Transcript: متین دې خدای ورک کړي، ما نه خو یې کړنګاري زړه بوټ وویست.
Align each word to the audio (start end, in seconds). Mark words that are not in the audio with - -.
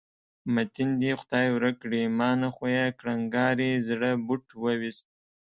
متین 0.53 0.89
دې 1.01 1.11
خدای 1.21 1.47
ورک 1.51 1.75
کړي، 1.83 2.03
ما 2.17 2.29
نه 2.41 2.49
خو 2.55 2.63
یې 2.75 2.85
کړنګاري 2.99 3.71
زړه 3.87 4.09
بوټ 4.27 4.45
وویست. 4.63 5.07